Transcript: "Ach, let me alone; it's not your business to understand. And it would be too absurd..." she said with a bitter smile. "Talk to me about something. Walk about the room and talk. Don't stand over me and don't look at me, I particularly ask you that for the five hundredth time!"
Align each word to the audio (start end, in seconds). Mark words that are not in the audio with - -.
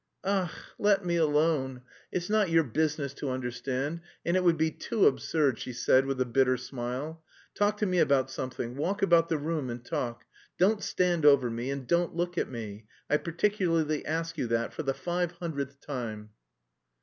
"Ach, 0.23 0.49
let 0.79 1.05
me 1.05 1.15
alone; 1.17 1.83
it's 2.11 2.27
not 2.27 2.49
your 2.49 2.63
business 2.63 3.13
to 3.13 3.29
understand. 3.29 4.01
And 4.25 4.35
it 4.35 4.43
would 4.43 4.57
be 4.57 4.71
too 4.71 5.05
absurd..." 5.05 5.59
she 5.59 5.73
said 5.73 6.07
with 6.07 6.19
a 6.19 6.25
bitter 6.25 6.57
smile. 6.57 7.21
"Talk 7.53 7.77
to 7.77 7.85
me 7.85 7.99
about 7.99 8.31
something. 8.31 8.75
Walk 8.77 9.03
about 9.03 9.29
the 9.29 9.37
room 9.37 9.69
and 9.69 9.85
talk. 9.85 10.23
Don't 10.57 10.81
stand 10.81 11.23
over 11.23 11.51
me 11.51 11.69
and 11.69 11.85
don't 11.85 12.15
look 12.15 12.35
at 12.35 12.49
me, 12.49 12.87
I 13.11 13.17
particularly 13.17 14.03
ask 14.03 14.39
you 14.39 14.47
that 14.47 14.73
for 14.73 14.81
the 14.81 14.95
five 14.95 15.33
hundredth 15.33 15.79
time!" 15.81 16.31